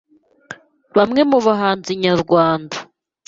[0.97, 2.75] Bamwe mu bahanzi nyarwanda